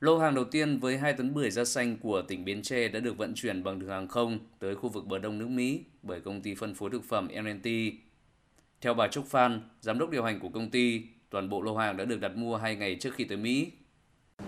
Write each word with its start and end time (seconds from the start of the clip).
Lô 0.00 0.18
hàng 0.18 0.34
đầu 0.34 0.44
tiên 0.44 0.78
với 0.78 0.98
2 0.98 1.12
tấn 1.12 1.34
bưởi 1.34 1.50
da 1.50 1.64
xanh 1.64 1.96
của 1.96 2.22
tỉnh 2.22 2.44
Bến 2.44 2.62
Tre 2.62 2.88
đã 2.88 3.00
được 3.00 3.18
vận 3.18 3.34
chuyển 3.34 3.64
bằng 3.64 3.78
đường 3.78 3.90
hàng 3.90 4.08
không 4.08 4.38
tới 4.58 4.74
khu 4.74 4.88
vực 4.88 5.06
bờ 5.06 5.18
đông 5.18 5.38
nước 5.38 5.48
Mỹ 5.48 5.80
bởi 6.02 6.20
công 6.20 6.42
ty 6.42 6.54
phân 6.54 6.74
phối 6.74 6.90
thực 6.90 7.04
phẩm 7.04 7.28
M&T. 7.28 7.68
Theo 8.80 8.94
bà 8.94 9.08
Trúc 9.08 9.26
Phan, 9.26 9.60
giám 9.80 9.98
đốc 9.98 10.10
điều 10.10 10.22
hành 10.22 10.40
của 10.40 10.48
công 10.48 10.70
ty, 10.70 11.02
toàn 11.30 11.48
bộ 11.48 11.62
lô 11.62 11.76
hàng 11.76 11.96
đã 11.96 12.04
được 12.04 12.20
đặt 12.20 12.36
mua 12.36 12.56
2 12.56 12.76
ngày 12.76 12.96
trước 13.00 13.14
khi 13.14 13.24
tới 13.24 13.36
Mỹ. 13.36 13.72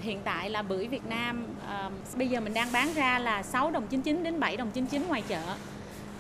Hiện 0.01 0.21
tại 0.25 0.51
là 0.51 0.63
bưởi 0.63 0.89
Việt 0.89 1.07
Nam 1.09 1.45
uh, 1.87 1.93
bây 2.17 2.29
giờ 2.29 2.41
mình 2.41 2.55
đang 2.55 2.73
bán 2.73 2.89
ra 2.95 3.19
là 3.19 3.43
6 3.43 3.71
đồng 3.71 3.87
99 3.87 4.25
đến 4.25 4.41
7 4.41 4.57
đồng 4.57 4.71
99 4.71 5.09
ngoài 5.09 5.23
chợ. 5.29 5.57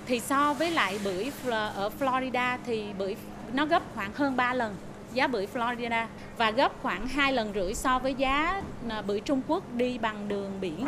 Thì 0.07 0.21
so 0.21 0.55
với 0.55 0.71
lại 0.71 0.99
bưởi 1.05 1.33
ở 1.51 1.91
Florida 2.01 2.59
thì 2.67 2.85
bưởi 2.99 3.17
nó 3.53 3.67
gấp 3.67 3.83
khoảng 3.95 4.13
hơn 4.15 4.37
3 4.37 4.55
lần 4.55 4.75
giá 5.15 5.27
bưởi 5.27 5.47
Florida 5.55 6.07
và 6.37 6.51
gấp 6.51 6.73
khoảng 6.83 7.09
2 7.09 7.33
lần 7.33 7.53
rưỡi 7.55 7.75
so 7.75 7.99
với 7.99 8.15
giá 8.15 8.63
à, 8.89 9.03
bưởi 9.03 9.21
Trung 9.21 9.41
Quốc 9.49 9.75
đi 9.75 9.99
bằng 9.99 10.29
đường 10.29 10.61
biển. 10.61 10.87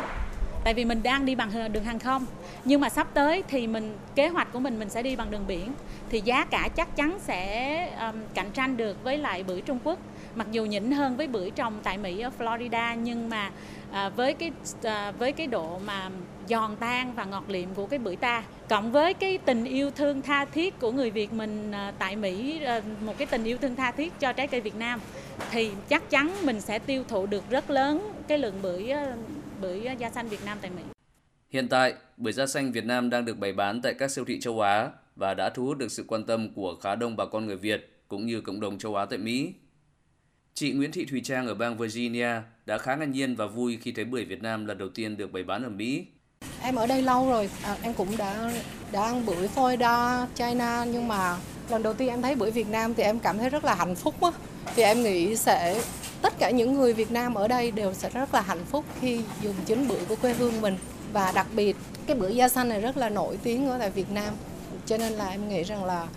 Tại 0.63 0.73
vì 0.73 0.85
mình 0.85 1.03
đang 1.03 1.25
đi 1.25 1.35
bằng 1.35 1.73
đường 1.73 1.83
hàng 1.83 1.99
không, 1.99 2.25
nhưng 2.65 2.81
mà 2.81 2.89
sắp 2.89 3.07
tới 3.13 3.43
thì 3.47 3.67
mình 3.67 3.97
kế 4.15 4.27
hoạch 4.27 4.53
của 4.53 4.59
mình 4.59 4.79
mình 4.79 4.89
sẽ 4.89 5.03
đi 5.03 5.15
bằng 5.15 5.31
đường 5.31 5.47
biển 5.47 5.73
thì 6.09 6.21
giá 6.21 6.45
cả 6.45 6.69
chắc 6.75 6.95
chắn 6.95 7.17
sẽ 7.19 7.89
um, 7.99 8.15
cạnh 8.33 8.51
tranh 8.51 8.77
được 8.77 9.03
với 9.03 9.17
lại 9.17 9.43
bưởi 9.43 9.61
Trung 9.61 9.79
Quốc. 9.83 9.99
Mặc 10.35 10.47
dù 10.51 10.65
nhỉnh 10.65 10.91
hơn 10.91 11.17
với 11.17 11.27
bưởi 11.27 11.51
trồng 11.51 11.73
tại 11.83 11.97
Mỹ 11.97 12.19
ở 12.19 12.31
Florida 12.39 12.95
nhưng 12.95 13.29
mà 13.29 13.51
à, 13.91 14.09
với 14.09 14.33
cái 14.33 14.51
à, 14.83 15.11
với 15.11 15.31
cái 15.31 15.47
độ 15.47 15.79
mà 15.85 16.09
giòn 16.49 16.75
tan 16.79 17.13
và 17.15 17.25
ngọt 17.25 17.43
liệm 17.47 17.73
của 17.73 17.87
cái 17.87 17.99
bưởi 17.99 18.15
ta 18.15 18.43
cộng 18.69 18.91
với 18.91 19.13
cái 19.13 19.37
tình 19.37 19.65
yêu 19.65 19.91
thương 19.91 20.21
tha 20.21 20.45
thiết 20.45 20.79
của 20.79 20.91
người 20.91 21.11
Việt 21.11 21.33
mình 21.33 21.71
à, 21.71 21.93
tại 21.99 22.15
Mỹ 22.15 22.63
à, 22.63 22.81
một 23.05 23.17
cái 23.17 23.27
tình 23.27 23.43
yêu 23.43 23.57
thương 23.57 23.75
tha 23.75 23.91
thiết 23.91 24.19
cho 24.19 24.33
trái 24.33 24.47
cây 24.47 24.61
Việt 24.61 24.75
Nam 24.75 24.99
thì 25.51 25.71
chắc 25.89 26.09
chắn 26.09 26.35
mình 26.43 26.61
sẽ 26.61 26.79
tiêu 26.79 27.03
thụ 27.07 27.25
được 27.25 27.49
rất 27.49 27.69
lớn 27.69 28.11
cái 28.27 28.37
lượng 28.37 28.55
bưởi 28.61 28.89
à, 28.89 29.15
bưởi 29.61 29.89
da 29.99 30.09
xanh 30.09 30.27
Việt 30.27 30.45
Nam 30.45 30.57
tại 30.61 30.71
Mỹ. 30.75 30.81
Hiện 31.49 31.69
tại, 31.69 31.93
bưởi 32.17 32.33
da 32.33 32.47
xanh 32.47 32.71
Việt 32.71 32.85
Nam 32.85 33.09
đang 33.09 33.25
được 33.25 33.37
bày 33.37 33.53
bán 33.53 33.81
tại 33.81 33.93
các 33.93 34.11
siêu 34.11 34.25
thị 34.25 34.39
châu 34.39 34.61
Á 34.61 34.89
và 35.15 35.33
đã 35.33 35.49
thu 35.49 35.65
hút 35.65 35.77
được 35.77 35.91
sự 35.91 36.05
quan 36.07 36.23
tâm 36.25 36.53
của 36.53 36.75
khá 36.75 36.95
đông 36.95 37.15
bà 37.15 37.25
con 37.25 37.45
người 37.45 37.57
Việt 37.57 38.03
cũng 38.07 38.25
như 38.25 38.41
cộng 38.41 38.59
đồng 38.59 38.77
châu 38.77 38.95
Á 38.95 39.05
tại 39.05 39.19
Mỹ. 39.19 39.53
Chị 40.59 40.71
Nguyễn 40.71 40.91
Thị 40.91 41.05
Thùy 41.05 41.21
Trang 41.23 41.47
ở 41.47 41.53
bang 41.53 41.77
Virginia 41.77 42.29
đã 42.65 42.77
khá 42.77 42.95
ngạc 42.95 43.05
nhiên 43.05 43.35
và 43.35 43.45
vui 43.45 43.77
khi 43.81 43.91
thấy 43.91 44.05
bưởi 44.05 44.25
Việt 44.25 44.41
Nam 44.41 44.65
lần 44.65 44.77
đầu 44.77 44.89
tiên 44.89 45.17
được 45.17 45.31
bày 45.31 45.43
bán 45.43 45.63
ở 45.63 45.69
Mỹ. 45.69 46.05
Em 46.61 46.75
ở 46.75 46.87
đây 46.87 47.01
lâu 47.01 47.29
rồi, 47.29 47.49
à, 47.63 47.77
em 47.81 47.93
cũng 47.93 48.17
đã 48.17 48.51
đã 48.91 49.03
ăn 49.03 49.25
bưởi 49.25 49.47
Florida, 49.55 50.25
China 50.35 50.85
nhưng 50.91 51.07
mà 51.07 51.37
lần 51.69 51.83
đầu 51.83 51.93
tiên 51.93 52.09
em 52.09 52.21
thấy 52.21 52.35
bưởi 52.35 52.51
Việt 52.51 52.67
Nam 52.67 52.93
thì 52.93 53.03
em 53.03 53.19
cảm 53.19 53.37
thấy 53.37 53.49
rất 53.49 53.65
là 53.65 53.75
hạnh 53.75 53.95
phúc 53.95 54.21
á. 54.21 54.31
Thì 54.75 54.83
em 54.83 55.03
nghĩ 55.03 55.35
sẽ 55.35 55.81
tất 56.21 56.33
cả 56.39 56.49
những 56.49 56.73
người 56.73 56.93
Việt 56.93 57.11
Nam 57.11 57.33
ở 57.33 57.47
đây 57.47 57.71
đều 57.71 57.93
sẽ 57.93 58.09
rất 58.09 58.33
là 58.33 58.41
hạnh 58.41 58.65
phúc 58.65 58.85
khi 59.01 59.21
dùng 59.41 59.55
chính 59.65 59.87
bưởi 59.87 60.05
của 60.09 60.15
quê 60.15 60.33
hương 60.33 60.61
mình 60.61 60.77
và 61.13 61.31
đặc 61.35 61.47
biệt 61.55 61.75
cái 62.07 62.17
bưởi 62.17 62.35
da 62.35 62.49
xanh 62.49 62.69
này 62.69 62.81
rất 62.81 62.97
là 62.97 63.09
nổi 63.09 63.37
tiếng 63.43 63.69
ở 63.69 63.77
tại 63.79 63.89
Việt 63.89 64.11
Nam 64.11 64.33
cho 64.85 64.97
nên 64.97 65.13
là 65.13 65.29
em 65.29 65.49
nghĩ 65.49 65.63
rằng 65.63 65.85
là 65.85 66.07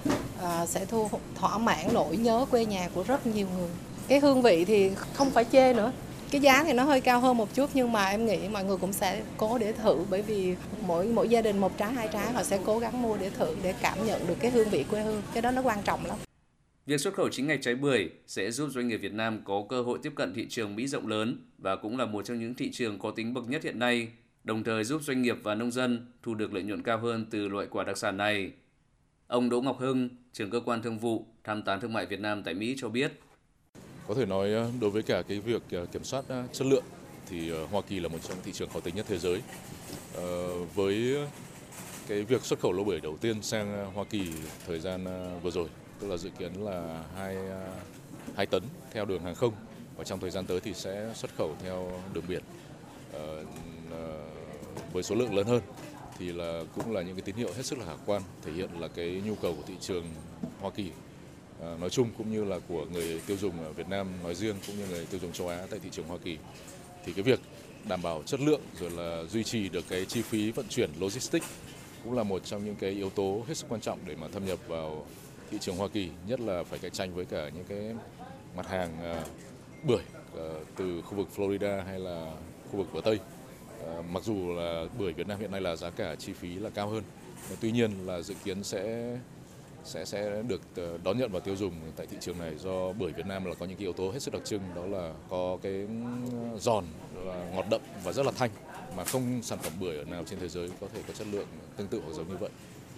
à, 0.43 0.67
sẽ 0.67 0.85
thu 0.85 1.11
thỏa 1.35 1.59
mãn 1.59 1.89
nỗi 1.93 2.17
nhớ 2.17 2.47
quê 2.51 2.67
nhà 2.67 2.89
của 2.95 3.03
rất 3.03 3.27
nhiều 3.27 3.47
người 3.59 3.69
cái 4.09 4.21
hương 4.21 4.43
vị 4.43 4.65
thì 4.65 4.91
không 5.15 5.31
phải 5.31 5.45
chê 5.45 5.75
nữa 5.75 5.93
cái 6.31 6.41
giá 6.41 6.65
thì 6.65 6.73
nó 6.73 6.85
hơi 6.85 7.01
cao 7.01 7.21
hơn 7.21 7.37
một 7.37 7.55
chút 7.55 7.71
nhưng 7.75 7.93
mà 7.93 8.09
em 8.09 8.27
nghĩ 8.27 8.49
mọi 8.53 8.65
người 8.65 8.77
cũng 8.77 8.93
sẽ 8.93 9.23
cố 9.37 9.59
để 9.59 9.73
thử 9.73 10.05
bởi 10.11 10.23
vì 10.23 10.55
mỗi 10.87 11.07
mỗi 11.07 11.29
gia 11.29 11.43
đình 11.43 11.59
một 11.59 11.79
trái 11.79 11.93
hai 11.93 12.09
trái 12.13 12.33
họ 12.33 12.43
sẽ 12.43 12.59
cố 12.65 12.79
gắng 12.79 13.03
mua 13.03 13.17
để 13.17 13.31
thử 13.31 13.57
để 13.63 13.75
cảm 13.83 14.07
nhận 14.07 14.27
được 14.27 14.35
cái 14.41 14.51
hương 14.51 14.69
vị 14.69 14.85
quê 14.91 15.03
hương 15.03 15.23
cái 15.33 15.43
đó 15.43 15.51
nó 15.51 15.63
quan 15.63 15.79
trọng 15.85 16.07
lắm 16.07 16.19
Việc 16.89 17.01
xuất 17.01 17.15
khẩu 17.15 17.29
chính 17.29 17.47
ngạch 17.47 17.63
trái 17.63 17.75
bưởi 17.75 18.09
sẽ 18.27 18.51
giúp 18.51 18.69
doanh 18.71 18.89
nghiệp 18.89 18.97
Việt 18.97 19.13
Nam 19.13 19.41
có 19.45 19.65
cơ 19.69 19.83
hội 19.83 19.99
tiếp 20.03 20.13
cận 20.17 20.35
thị 20.35 20.47
trường 20.49 20.77
Mỹ 20.77 20.87
rộng 20.87 21.07
lớn 21.07 21.37
và 21.59 21.77
cũng 21.77 21.99
là 21.99 22.07
một 22.07 22.25
trong 22.25 22.41
những 22.41 22.55
thị 22.55 22.71
trường 22.73 22.99
có 22.99 23.11
tính 23.11 23.35
bậc 23.35 23.49
nhất 23.49 23.65
hiện 23.65 23.79
nay, 23.79 24.09
đồng 24.45 24.65
thời 24.65 24.85
giúp 24.85 25.03
doanh 25.03 25.23
nghiệp 25.23 25.37
và 25.43 25.55
nông 25.55 25.71
dân 25.71 26.07
thu 26.23 26.35
được 26.35 26.55
lợi 26.55 26.63
nhuận 26.63 26.83
cao 26.83 26.99
hơn 26.99 27.27
từ 27.31 27.49
loại 27.49 27.67
quả 27.71 27.85
đặc 27.85 27.99
sản 27.99 28.17
này. 28.17 28.53
Ông 29.27 29.51
Đỗ 29.51 29.61
Ngọc 29.61 29.79
Hưng, 29.81 30.09
trưởng 30.33 30.51
cơ 30.51 30.61
quan 30.61 30.83
thương 30.83 30.99
vụ, 30.99 31.27
tham 31.45 31.63
tán 31.63 31.81
thương 31.81 31.93
mại 31.93 32.07
Việt 32.07 32.21
Nam 32.21 32.43
tại 32.43 32.55
Mỹ 32.55 32.75
cho 32.79 32.89
biết. 32.89 33.13
Có 34.09 34.15
thể 34.15 34.27
nói 34.27 34.53
ờ, 34.53 34.71
đối 34.81 34.91
với 34.91 35.03
cả 35.03 35.23
cái 35.29 35.41
việc 35.41 35.63
ờ, 35.73 35.87
kiểm 35.87 36.05
soát 36.05 36.25
ờ, 36.29 36.45
chất 36.53 36.67
lượng 36.67 36.85
thì 37.31 37.51
Hoa 37.71 37.83
Kỳ 37.83 38.01
là 38.01 38.09
một 38.09 38.19
trong 38.29 38.39
thị 38.45 38.53
trường 38.53 38.69
khó 38.69 38.81
tính 38.81 38.95
nhất 38.95 39.07
thế 39.09 39.19
giới. 39.19 39.43
với 40.75 41.17
cái 42.09 42.23
việc 42.23 42.45
xuất 42.45 42.61
khẩu 42.61 42.73
lô 42.73 42.85
bưởi 42.85 43.01
đầu 43.01 43.17
tiên 43.17 43.43
sang 43.43 43.93
Hoa 43.95 44.05
Kỳ 44.05 44.23
thời 44.67 44.81
gian 44.81 45.05
vừa 45.43 45.51
rồi, 45.51 45.69
tức 46.01 46.09
là 46.09 46.17
dự 46.17 46.31
kiến 46.39 46.53
là 46.65 47.05
2, 47.17 47.37
2 48.37 48.47
tấn 48.47 48.63
theo 48.93 49.05
đường 49.05 49.23
hàng 49.23 49.35
không 49.35 49.53
và 49.97 50.05
trong 50.05 50.21
thời 50.21 50.31
gian 50.31 50.47
tới 50.47 50.61
thì 50.61 50.75
sẽ 50.75 51.13
xuất 51.15 51.31
khẩu 51.37 51.57
theo 51.63 51.93
đường 52.13 52.25
biển 52.29 52.43
với 54.93 55.03
số 55.03 55.15
lượng 55.15 55.35
lớn 55.35 55.47
hơn 55.47 55.63
thì 56.19 56.33
là 56.33 56.63
cũng 56.75 56.93
là 56.93 57.03
những 57.03 57.17
cái 57.17 57.23
tín 57.23 57.37
hiệu 57.37 57.53
hết 57.57 57.67
sức 57.67 57.79
là 57.79 57.85
khả 57.85 57.97
quan 58.07 58.23
thể 58.43 58.53
hiện 58.53 58.71
là 58.81 58.89
cái 58.89 59.23
nhu 59.27 59.35
cầu 59.35 59.55
của 59.55 59.63
thị 59.67 59.75
trường 59.81 60.05
Hoa 60.61 60.71
Kỳ 60.71 60.91
Ờ, 61.61 61.77
nói 61.81 61.91
chung 61.91 62.11
cũng 62.19 62.33
như 62.33 62.45
là 62.45 62.59
của 62.69 62.87
người 62.93 63.21
tiêu 63.27 63.37
dùng 63.37 63.65
ở 63.65 63.73
Việt 63.73 63.89
Nam 63.89 64.07
nói 64.23 64.35
riêng 64.35 64.57
cũng 64.67 64.79
như 64.79 64.87
người 64.91 65.07
tiêu 65.07 65.21
dùng 65.21 65.33
châu 65.33 65.49
Á 65.49 65.67
tại 65.71 65.79
thị 65.83 65.89
trường 65.93 66.09
Hoa 66.09 66.19
Kỳ. 66.19 66.39
Thì 67.05 67.13
cái 67.13 67.23
việc 67.23 67.41
đảm 67.89 68.03
bảo 68.03 68.23
chất 68.27 68.41
lượng 68.41 68.61
rồi 68.81 68.91
là 68.91 69.25
duy 69.31 69.45
trì 69.45 69.69
được 69.69 69.85
cái 69.89 70.05
chi 70.05 70.23
phí 70.23 70.51
vận 70.51 70.67
chuyển 70.69 70.91
logistics 71.01 71.47
cũng 72.05 72.17
là 72.17 72.23
một 72.23 72.45
trong 72.45 72.65
những 72.65 72.77
cái 72.77 72.91
yếu 72.91 73.11
tố 73.11 73.45
hết 73.49 73.57
sức 73.57 73.67
quan 73.69 73.81
trọng 73.81 73.99
để 74.07 74.17
mà 74.17 74.29
thâm 74.29 74.47
nhập 74.47 74.59
vào 74.69 75.07
thị 75.51 75.59
trường 75.61 75.77
Hoa 75.77 75.89
Kỳ, 75.89 76.09
nhất 76.27 76.41
là 76.41 76.63
phải 76.63 76.79
cạnh 76.79 76.93
tranh 76.93 77.15
với 77.15 77.25
cả 77.25 77.49
những 77.55 77.65
cái 77.69 77.95
mặt 78.57 78.67
hàng 78.69 78.97
ờ, 79.03 79.25
bưởi 79.83 80.03
ờ, 80.37 80.61
từ 80.77 81.03
khu 81.03 81.15
vực 81.17 81.29
Florida 81.37 81.85
hay 81.85 82.01
là 82.01 82.33
khu 82.71 82.77
vực 82.77 82.87
bờ 82.95 83.01
Tây. 83.05 83.19
Mặc 84.11 84.25
dù 84.25 84.55
là 84.55 84.85
bưởi 84.99 85.13
Việt 85.13 85.29
Nam 85.29 85.41
hiện 85.41 85.51
nay 85.51 85.61
là 85.61 85.77
giá 85.77 85.91
cả 85.91 86.15
chi 86.15 86.33
phí 86.33 86.55
là 86.55 86.71
cao 86.71 86.89
hơn, 86.89 87.03
tuy 87.61 87.73
nhiên 87.73 88.07
là 88.07 88.21
dự 88.21 88.35
kiến 88.45 88.65
sẽ 88.65 89.13
sẽ 89.89 90.05
sẽ 90.05 90.43
được 90.49 90.61
ờ, 90.77 90.99
đón 91.05 91.19
nhận 91.19 91.33
và 91.33 91.41
tiêu 91.41 91.57
dùng 91.57 91.73
tại 91.97 92.07
thị 92.07 92.17
trường 92.21 92.39
này 92.39 92.55
do 92.59 92.93
bưởi 92.93 93.13
Việt 93.13 93.27
Nam 93.27 93.45
là 93.45 93.55
có 93.55 93.67
những 93.67 93.77
cái 93.77 93.85
yếu 93.85 93.93
tố 93.93 94.11
hết 94.11 94.23
sức 94.23 94.35
đặc 94.35 94.43
trưng 94.45 94.61
đó 94.75 94.87
là 94.87 95.13
có 95.29 95.59
cái 95.63 95.87
giòn 96.59 96.85
là 97.15 97.51
ngọt 97.55 97.65
đậm 97.71 97.81
và 98.05 98.13
rất 98.13 98.27
là 98.27 98.33
thanh 98.37 98.51
mà 98.97 99.05
không 99.05 99.43
sản 99.43 99.59
phẩm 99.63 99.73
bưởi 99.81 99.97
ở 99.97 100.05
nào 100.05 100.25
trên 100.27 100.39
thế 100.39 100.49
giới 100.49 100.71
có 100.81 100.87
thể 100.95 101.01
có 101.09 101.15
chất 101.15 101.27
lượng 101.33 101.47
tương 101.77 101.87
tự 101.87 102.01
hoặc 102.05 102.13
giống 102.13 102.29
như 102.29 102.37
vậy 102.37 102.51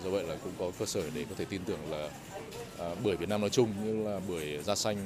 do 0.05 0.11
vậy 0.11 0.25
là 0.25 0.37
cũng 0.45 0.53
có 0.59 0.71
cơ 0.79 0.87
sở 0.87 1.03
để 1.15 1.25
có 1.29 1.35
thể 1.39 1.45
tin 1.45 1.65
tưởng 1.65 1.91
là 1.91 2.11
à, 2.79 2.95
bưởi 3.05 3.17
Việt 3.17 3.29
Nam 3.29 3.41
nói 3.41 3.51
chung 3.51 3.69
như 3.85 4.05
là 4.05 4.21
bưởi 4.29 4.59
da 4.63 4.75
xanh 4.75 4.97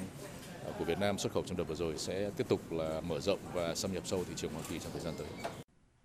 à, 0.66 0.70
của 0.78 0.84
Việt 0.84 0.98
Nam 0.98 1.18
xuất 1.18 1.32
khẩu 1.32 1.42
trong 1.46 1.56
đợt 1.56 1.64
vừa 1.64 1.74
rồi 1.74 1.94
sẽ 1.96 2.30
tiếp 2.36 2.48
tục 2.48 2.72
là 2.72 3.00
mở 3.00 3.20
rộng 3.20 3.38
và 3.54 3.74
xâm 3.74 3.92
nhập 3.92 4.02
sâu 4.06 4.24
thị 4.24 4.32
trường 4.36 4.52
Hoa 4.52 4.62
Kỳ 4.70 4.78
trong 4.78 4.92
thời 4.92 5.00
gian 5.00 5.14
tới. 5.18 5.26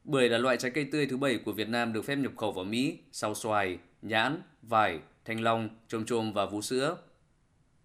Bưởi 0.03 0.29
là 0.29 0.37
loại 0.37 0.57
trái 0.57 0.71
cây 0.71 0.85
tươi 0.91 1.07
thứ 1.07 1.17
bảy 1.17 1.37
của 1.45 1.51
Việt 1.51 1.69
Nam 1.69 1.93
được 1.93 2.01
phép 2.01 2.15
nhập 2.15 2.31
khẩu 2.37 2.51
vào 2.51 2.65
Mỹ 2.65 2.97
sau 3.11 3.35
xoài, 3.35 3.77
nhãn, 4.01 4.41
vải, 4.61 4.99
thanh 5.29 5.41
long, 5.41 5.69
trôm 5.87 6.05
trôm 6.05 6.33
và 6.33 6.45
vú 6.45 6.61
sữa. 6.61 6.97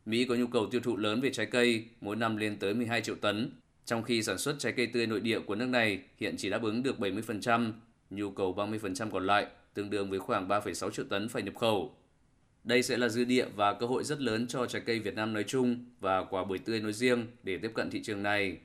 Mỹ 0.06 0.24
có 0.24 0.34
nhu 0.34 0.46
cầu 0.46 0.66
tiêu 0.70 0.80
thụ 0.80 0.96
lớn 0.96 1.20
về 1.20 1.30
trái 1.32 1.46
cây, 1.46 1.84
mỗi 2.00 2.16
năm 2.16 2.36
lên 2.36 2.56
tới 2.56 2.74
12 2.74 3.00
triệu 3.00 3.14
tấn, 3.14 3.50
trong 3.84 4.02
khi 4.02 4.22
sản 4.22 4.38
xuất 4.38 4.56
trái 4.58 4.72
cây 4.72 4.86
tươi 4.86 5.06
nội 5.06 5.20
địa 5.20 5.40
của 5.40 5.54
nước 5.54 5.66
này 5.66 6.00
hiện 6.20 6.34
chỉ 6.38 6.50
đáp 6.50 6.62
ứng 6.62 6.82
được 6.82 6.98
70%, 6.98 7.72
nhu 8.10 8.30
cầu 8.30 8.54
30% 8.54 9.10
còn 9.10 9.26
lại, 9.26 9.46
tương 9.74 9.90
đương 9.90 10.10
với 10.10 10.18
khoảng 10.18 10.48
3,6 10.48 10.90
triệu 10.90 11.04
tấn 11.04 11.28
phải 11.28 11.42
nhập 11.42 11.54
khẩu. 11.56 11.96
Đây 12.64 12.82
sẽ 12.82 12.96
là 12.96 13.08
dư 13.08 13.24
địa 13.24 13.46
và 13.56 13.74
cơ 13.74 13.86
hội 13.86 14.04
rất 14.04 14.20
lớn 14.20 14.46
cho 14.46 14.66
trái 14.66 14.82
cây 14.86 14.98
Việt 14.98 15.14
Nam 15.14 15.32
nói 15.32 15.44
chung 15.44 15.84
và 16.00 16.24
quả 16.24 16.44
bưởi 16.44 16.58
tươi 16.58 16.80
nói 16.80 16.92
riêng 16.92 17.26
để 17.42 17.58
tiếp 17.58 17.70
cận 17.74 17.90
thị 17.90 18.02
trường 18.02 18.22
này. 18.22 18.58